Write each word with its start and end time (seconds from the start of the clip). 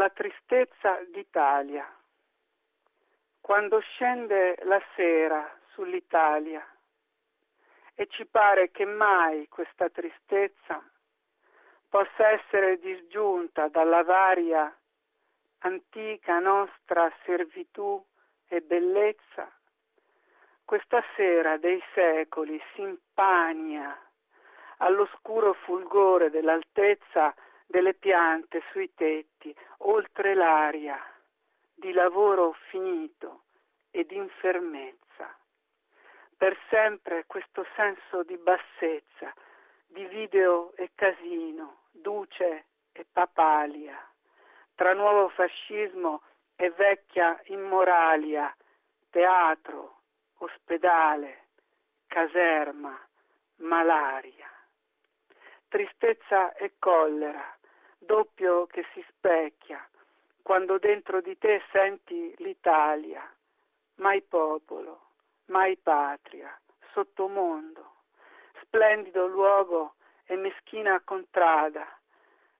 la 0.00 0.08
tristezza 0.08 0.98
d'Italia. 1.12 1.86
Quando 3.38 3.80
scende 3.80 4.56
la 4.62 4.80
sera 4.96 5.60
sull'Italia 5.74 6.66
e 7.94 8.06
ci 8.06 8.24
pare 8.24 8.70
che 8.70 8.86
mai 8.86 9.46
questa 9.48 9.90
tristezza 9.90 10.82
possa 11.86 12.28
essere 12.30 12.78
disgiunta 12.78 13.68
dalla 13.68 14.02
varia 14.02 14.74
antica 15.58 16.38
nostra 16.38 17.12
servitù 17.26 18.02
e 18.48 18.62
bellezza, 18.62 19.52
questa 20.64 21.04
sera 21.14 21.58
dei 21.58 21.82
secoli 21.92 22.58
si 22.72 22.80
impagna 22.80 23.94
all'oscuro 24.78 25.52
fulgore 25.52 26.30
dell'altezza 26.30 27.34
delle 27.70 27.94
piante 27.94 28.62
sui 28.72 28.92
tetti, 28.94 29.54
oltre 29.78 30.34
l'aria 30.34 31.00
di 31.72 31.92
lavoro 31.92 32.52
finito 32.68 33.44
e 33.92 34.04
di 34.04 34.16
infermezza. 34.16 35.32
Per 36.36 36.58
sempre 36.68 37.26
questo 37.26 37.64
senso 37.76 38.24
di 38.24 38.36
bassezza, 38.38 39.32
di 39.86 40.04
video 40.06 40.72
e 40.74 40.90
casino, 40.96 41.82
duce 41.92 42.64
e 42.90 43.06
papalia, 43.10 43.96
tra 44.74 44.92
nuovo 44.92 45.28
fascismo 45.28 46.22
e 46.56 46.70
vecchia 46.70 47.40
immoralia, 47.44 48.52
teatro, 49.10 50.00
ospedale, 50.38 51.46
caserma, 52.08 52.98
malaria. 53.58 54.48
Tristezza 55.68 56.52
e 56.54 56.72
collera, 56.80 57.58
doppio 58.00 58.66
che 58.66 58.84
si 58.92 59.04
specchia, 59.08 59.86
quando 60.42 60.78
dentro 60.78 61.20
di 61.20 61.36
te 61.38 61.62
senti 61.70 62.34
l'Italia, 62.38 63.22
mai 63.96 64.22
popolo, 64.22 65.10
mai 65.46 65.76
patria, 65.76 66.58
sottomondo, 66.92 67.94
splendido 68.62 69.26
luogo 69.26 69.94
e 70.24 70.36
meschina 70.36 71.00
contrada, 71.00 71.86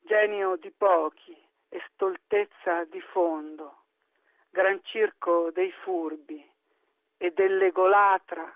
genio 0.00 0.56
di 0.56 0.70
pochi 0.70 1.36
e 1.68 1.82
stoltezza 1.92 2.84
di 2.84 3.00
fondo, 3.00 3.82
gran 4.50 4.80
circo 4.84 5.50
dei 5.50 5.70
furbi 5.82 6.44
e 7.18 7.30
dell'egolatra, 7.32 8.54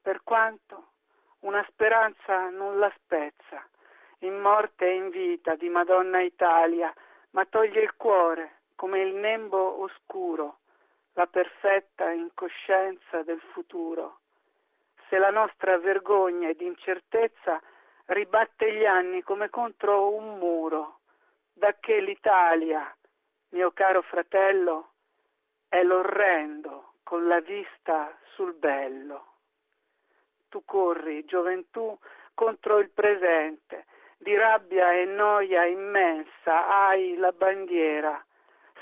per 0.00 0.22
quanto 0.22 0.92
una 1.40 1.64
speranza 1.68 2.48
non 2.48 2.78
la 2.78 2.92
spezza, 2.96 3.53
in 4.20 4.38
morte 4.38 4.86
e 4.86 4.94
in 4.94 5.10
vita 5.10 5.54
di 5.54 5.68
Madonna 5.68 6.20
Italia, 6.20 6.92
ma 7.30 7.44
toglie 7.46 7.82
il 7.82 7.94
cuore 7.96 8.60
come 8.74 9.00
il 9.00 9.14
nembo 9.14 9.80
oscuro, 9.80 10.58
la 11.14 11.26
perfetta 11.26 12.10
incoscienza 12.10 13.22
del 13.22 13.40
futuro. 13.52 14.18
Se 15.08 15.18
la 15.18 15.30
nostra 15.30 15.78
vergogna 15.78 16.48
ed 16.48 16.60
incertezza 16.60 17.60
ribatte 18.06 18.72
gli 18.72 18.84
anni 18.84 19.22
come 19.22 19.48
contro 19.48 20.12
un 20.12 20.38
muro, 20.38 21.00
da 21.52 21.74
che 21.78 22.00
l'Italia, 22.00 22.94
mio 23.50 23.70
caro 23.70 24.02
fratello, 24.02 24.90
è 25.68 25.82
l'orrendo 25.82 26.94
con 27.04 27.26
la 27.28 27.40
vista 27.40 28.16
sul 28.34 28.54
bello. 28.54 29.26
Tu 30.48 30.64
corri, 30.64 31.24
gioventù, 31.24 31.96
contro 32.34 32.78
il 32.78 32.90
presente, 32.90 33.86
di 34.24 34.34
rabbia 34.34 34.92
e 34.94 35.04
noia 35.04 35.66
immensa 35.66 36.66
hai 36.66 37.14
la 37.16 37.30
bandiera, 37.32 38.24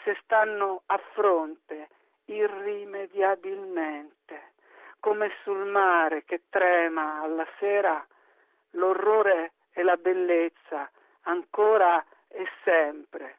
se 0.04 0.16
stanno 0.22 0.82
a 0.86 0.96
fronte 1.14 1.88
irrimediabilmente, 2.26 4.52
come 5.00 5.32
sul 5.42 5.66
mare 5.66 6.22
che 6.22 6.42
trema 6.48 7.22
alla 7.22 7.44
sera, 7.58 8.06
l'orrore 8.70 9.54
e 9.72 9.82
la 9.82 9.96
bellezza 9.96 10.88
ancora 11.22 12.06
e 12.28 12.46
sempre, 12.62 13.38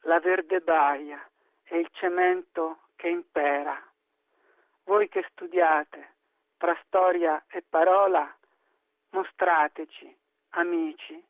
la 0.00 0.18
verde 0.18 0.60
baia 0.60 1.24
e 1.62 1.78
il 1.78 1.88
cemento 1.92 2.88
che 2.96 3.06
impera. 3.06 3.80
Voi 4.82 5.08
che 5.08 5.24
studiate 5.30 6.14
tra 6.56 6.76
storia 6.86 7.44
e 7.46 7.62
parola, 7.62 8.28
mostrateci 9.10 10.26
amici, 10.50 11.22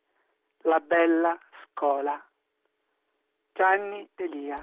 la 0.62 0.81
bella 0.81 1.39
scuola. 1.65 2.23
Gianni 3.53 4.09
Delia 4.15 4.56